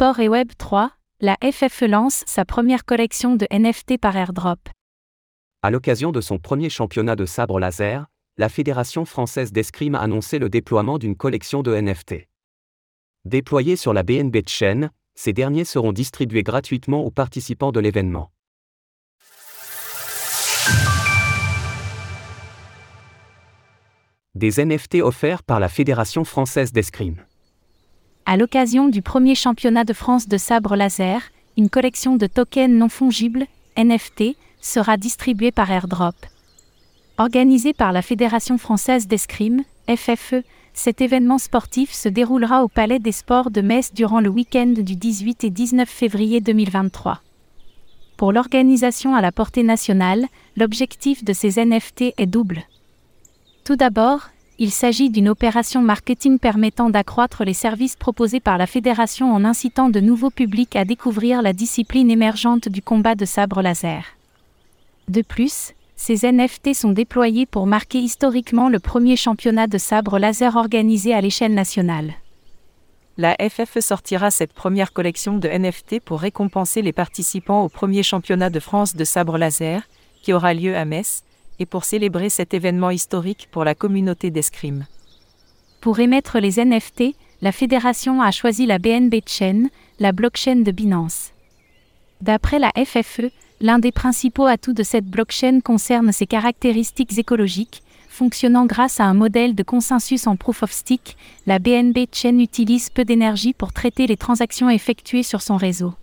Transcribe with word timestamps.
Sport 0.00 0.20
et 0.20 0.30
Web 0.30 0.52
3, 0.56 0.92
la 1.20 1.36
FFE 1.42 1.82
lance 1.82 2.24
sa 2.26 2.46
première 2.46 2.86
collection 2.86 3.36
de 3.36 3.46
NFT 3.52 3.98
par 3.98 4.16
airdrop. 4.16 4.58
À 5.60 5.70
l'occasion 5.70 6.10
de 6.10 6.22
son 6.22 6.38
premier 6.38 6.70
championnat 6.70 7.16
de 7.16 7.26
sabre 7.26 7.60
laser, 7.60 8.06
la 8.38 8.48
Fédération 8.48 9.04
française 9.04 9.52
d'escrime 9.52 9.94
a 9.94 10.00
annoncé 10.00 10.38
le 10.38 10.48
déploiement 10.48 10.96
d'une 10.96 11.16
collection 11.16 11.62
de 11.62 11.78
NFT. 11.78 12.26
Déployés 13.26 13.76
sur 13.76 13.92
la 13.92 14.02
BNB 14.02 14.38
Chain, 14.46 14.88
ces 15.14 15.34
derniers 15.34 15.66
seront 15.66 15.92
distribués 15.92 16.44
gratuitement 16.44 17.04
aux 17.04 17.10
participants 17.10 17.70
de 17.70 17.80
l'événement. 17.80 18.32
Des 24.34 24.64
NFT 24.64 25.02
offerts 25.02 25.42
par 25.42 25.60
la 25.60 25.68
Fédération 25.68 26.24
française 26.24 26.72
d'escrime. 26.72 27.22
À 28.26 28.36
l'occasion 28.36 28.88
du 28.88 29.02
premier 29.02 29.34
championnat 29.34 29.84
de 29.84 29.92
France 29.92 30.28
de 30.28 30.36
sabre 30.36 30.76
laser, 30.76 31.22
une 31.56 31.68
collection 31.68 32.16
de 32.16 32.26
tokens 32.26 32.72
non 32.72 32.88
fongibles, 32.88 33.46
NFT, 33.76 34.36
sera 34.60 34.96
distribuée 34.96 35.52
par 35.52 35.70
airdrop. 35.70 36.14
Organisé 37.18 37.72
par 37.72 37.92
la 37.92 38.02
Fédération 38.02 38.56
française 38.56 39.06
d'escrime, 39.06 39.64
FFE, 39.88 40.42
cet 40.72 41.00
événement 41.00 41.38
sportif 41.38 41.92
se 41.92 42.08
déroulera 42.08 42.64
au 42.64 42.68
Palais 42.68 42.98
des 42.98 43.12
Sports 43.12 43.50
de 43.50 43.60
Metz 43.60 43.92
durant 43.92 44.20
le 44.20 44.28
week-end 44.28 44.72
du 44.76 44.96
18 44.96 45.44
et 45.44 45.50
19 45.50 45.88
février 45.88 46.40
2023. 46.40 47.20
Pour 48.16 48.32
l'organisation 48.32 49.14
à 49.14 49.20
la 49.20 49.32
portée 49.32 49.62
nationale, 49.62 50.26
l'objectif 50.56 51.24
de 51.24 51.32
ces 51.32 51.64
NFT 51.64 52.14
est 52.16 52.26
double. 52.26 52.62
Tout 53.64 53.76
d'abord, 53.76 54.28
il 54.62 54.70
s'agit 54.70 55.08
d'une 55.08 55.30
opération 55.30 55.80
marketing 55.80 56.38
permettant 56.38 56.90
d'accroître 56.90 57.44
les 57.44 57.54
services 57.54 57.96
proposés 57.96 58.40
par 58.40 58.58
la 58.58 58.66
fédération 58.66 59.32
en 59.32 59.42
incitant 59.46 59.88
de 59.88 60.00
nouveaux 60.00 60.28
publics 60.28 60.76
à 60.76 60.84
découvrir 60.84 61.40
la 61.40 61.54
discipline 61.54 62.10
émergente 62.10 62.68
du 62.68 62.82
combat 62.82 63.14
de 63.14 63.24
sabre 63.24 63.62
laser. 63.62 64.04
De 65.08 65.22
plus, 65.22 65.72
ces 65.96 66.30
NFT 66.30 66.74
sont 66.74 66.92
déployés 66.92 67.46
pour 67.46 67.66
marquer 67.66 68.00
historiquement 68.00 68.68
le 68.68 68.80
premier 68.80 69.16
championnat 69.16 69.66
de 69.66 69.78
sabre 69.78 70.18
laser 70.18 70.56
organisé 70.56 71.14
à 71.14 71.22
l'échelle 71.22 71.54
nationale. 71.54 72.12
La 73.16 73.36
FFE 73.40 73.80
sortira 73.80 74.30
cette 74.30 74.52
première 74.52 74.92
collection 74.92 75.38
de 75.38 75.48
NFT 75.48 76.00
pour 76.00 76.20
récompenser 76.20 76.82
les 76.82 76.92
participants 76.92 77.62
au 77.64 77.70
premier 77.70 78.02
championnat 78.02 78.50
de 78.50 78.60
France 78.60 78.94
de 78.94 79.04
sabre 79.04 79.38
laser, 79.38 79.88
qui 80.20 80.34
aura 80.34 80.52
lieu 80.52 80.76
à 80.76 80.84
Metz, 80.84 81.22
et 81.60 81.66
pour 81.66 81.84
célébrer 81.84 82.30
cet 82.30 82.54
événement 82.54 82.90
historique 82.90 83.48
pour 83.52 83.64
la 83.64 83.76
communauté 83.76 84.30
d'escrime. 84.30 84.86
Pour 85.80 86.00
émettre 86.00 86.38
les 86.38 86.62
NFT, 86.62 87.14
la 87.42 87.52
fédération 87.52 88.20
a 88.20 88.30
choisi 88.30 88.66
la 88.66 88.78
BNB 88.78 89.14
Chain, 89.26 89.68
la 89.98 90.12
blockchain 90.12 90.56
de 90.56 90.72
Binance. 90.72 91.30
D'après 92.20 92.58
la 92.58 92.72
FFE, 92.84 93.30
l'un 93.60 93.78
des 93.78 93.92
principaux 93.92 94.46
atouts 94.46 94.72
de 94.72 94.82
cette 94.82 95.06
blockchain 95.06 95.60
concerne 95.60 96.12
ses 96.12 96.26
caractéristiques 96.26 97.18
écologiques, 97.18 97.82
fonctionnant 98.08 98.66
grâce 98.66 99.00
à 99.00 99.04
un 99.04 99.14
modèle 99.14 99.54
de 99.54 99.62
consensus 99.62 100.26
en 100.26 100.36
proof 100.36 100.62
of 100.62 100.72
stake, 100.72 101.16
la 101.46 101.58
BNB 101.58 102.06
Chain 102.12 102.38
utilise 102.38 102.90
peu 102.90 103.04
d'énergie 103.04 103.54
pour 103.54 103.72
traiter 103.72 104.06
les 104.06 104.16
transactions 104.16 104.68
effectuées 104.68 105.22
sur 105.22 105.40
son 105.40 105.56
réseau. 105.56 105.94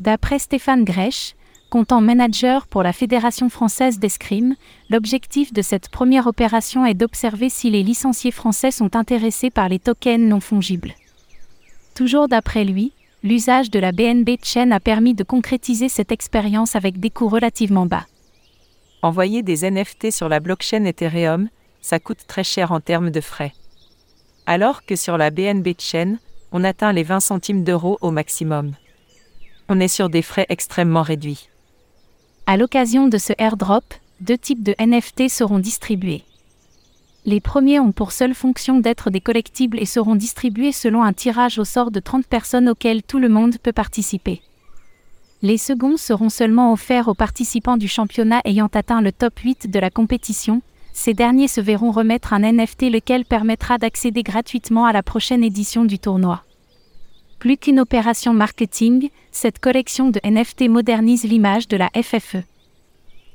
D'après 0.00 0.38
Stéphane 0.38 0.82
Grèche, 0.82 1.34
comptant 1.70 2.00
manager 2.00 2.66
pour 2.66 2.82
la 2.82 2.92
Fédération 2.92 3.48
française 3.48 3.98
d'escrime, 3.98 4.56
l'objectif 4.90 5.52
de 5.52 5.62
cette 5.62 5.88
première 5.88 6.26
opération 6.26 6.84
est 6.84 6.94
d'observer 6.94 7.48
si 7.48 7.70
les 7.70 7.84
licenciés 7.84 8.32
français 8.32 8.72
sont 8.72 8.96
intéressés 8.96 9.50
par 9.50 9.68
les 9.68 9.78
tokens 9.78 10.28
non 10.28 10.40
fongibles. 10.40 10.94
Toujours 11.94 12.28
d'après 12.28 12.64
lui, 12.64 12.92
l'usage 13.22 13.70
de 13.70 13.78
la 13.78 13.92
BNB 13.92 14.30
Chain 14.42 14.72
a 14.72 14.80
permis 14.80 15.14
de 15.14 15.22
concrétiser 15.22 15.88
cette 15.88 16.12
expérience 16.12 16.74
avec 16.74 16.98
des 16.98 17.10
coûts 17.10 17.28
relativement 17.28 17.86
bas. 17.86 18.06
Envoyer 19.02 19.42
des 19.42 19.70
NFT 19.70 20.10
sur 20.10 20.28
la 20.28 20.40
blockchain 20.40 20.84
Ethereum, 20.84 21.48
ça 21.80 22.00
coûte 22.00 22.26
très 22.26 22.44
cher 22.44 22.72
en 22.72 22.80
termes 22.80 23.10
de 23.10 23.20
frais. 23.20 23.54
Alors 24.44 24.84
que 24.84 24.96
sur 24.96 25.16
la 25.16 25.30
BNB 25.30 25.68
Chain, 25.78 26.16
on 26.52 26.64
atteint 26.64 26.92
les 26.92 27.04
20 27.04 27.20
centimes 27.20 27.62
d'euros 27.62 27.96
au 28.00 28.10
maximum. 28.10 28.74
On 29.68 29.78
est 29.78 29.88
sur 29.88 30.10
des 30.10 30.22
frais 30.22 30.46
extrêmement 30.48 31.02
réduits. 31.02 31.48
À 32.50 32.56
l'occasion 32.56 33.06
de 33.06 33.16
ce 33.16 33.32
airdrop, 33.38 33.84
deux 34.20 34.36
types 34.36 34.64
de 34.64 34.74
NFT 34.80 35.28
seront 35.28 35.60
distribués. 35.60 36.24
Les 37.24 37.40
premiers 37.40 37.78
ont 37.78 37.92
pour 37.92 38.10
seule 38.10 38.34
fonction 38.34 38.80
d'être 38.80 39.08
des 39.08 39.20
collectibles 39.20 39.78
et 39.78 39.86
seront 39.86 40.16
distribués 40.16 40.72
selon 40.72 41.04
un 41.04 41.12
tirage 41.12 41.60
au 41.60 41.64
sort 41.64 41.92
de 41.92 42.00
30 42.00 42.26
personnes 42.26 42.68
auxquelles 42.68 43.04
tout 43.04 43.20
le 43.20 43.28
monde 43.28 43.58
peut 43.58 43.70
participer. 43.70 44.42
Les 45.42 45.58
seconds 45.58 45.96
seront 45.96 46.28
seulement 46.28 46.72
offerts 46.72 47.06
aux 47.06 47.14
participants 47.14 47.76
du 47.76 47.86
championnat 47.86 48.40
ayant 48.44 48.68
atteint 48.74 49.00
le 49.00 49.12
top 49.12 49.38
8 49.38 49.70
de 49.70 49.78
la 49.78 49.90
compétition. 49.90 50.60
Ces 50.92 51.14
derniers 51.14 51.46
se 51.46 51.60
verront 51.60 51.92
remettre 51.92 52.32
un 52.32 52.40
NFT 52.40 52.90
lequel 52.90 53.26
permettra 53.26 53.78
d'accéder 53.78 54.24
gratuitement 54.24 54.86
à 54.86 54.92
la 54.92 55.04
prochaine 55.04 55.44
édition 55.44 55.84
du 55.84 56.00
tournoi. 56.00 56.42
Plus 57.40 57.56
qu'une 57.56 57.80
opération 57.80 58.34
marketing, 58.34 59.08
cette 59.32 59.58
collection 59.60 60.10
de 60.10 60.20
NFT 60.22 60.68
modernise 60.68 61.24
l'image 61.24 61.68
de 61.68 61.78
la 61.78 61.88
FFE. 61.88 62.44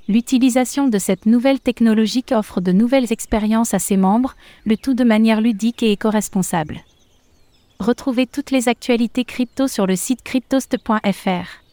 L'utilisation 0.07 0.87
de 0.87 0.99
cette 0.99 1.25
nouvelle 1.25 1.59
technologie 1.59 2.23
offre 2.31 2.61
de 2.61 2.71
nouvelles 2.71 3.11
expériences 3.11 3.73
à 3.73 3.79
ses 3.79 3.97
membres, 3.97 4.35
le 4.63 4.77
tout 4.77 4.93
de 4.93 5.03
manière 5.03 5.41
ludique 5.41 5.81
et 5.81 5.91
éco-responsable. 5.91 6.81
Retrouvez 7.79 8.27
toutes 8.27 8.51
les 8.51 8.69
actualités 8.69 9.25
crypto 9.25 9.67
sur 9.67 9.87
le 9.87 9.95
site 9.95 10.21
cryptost.fr. 10.21 11.63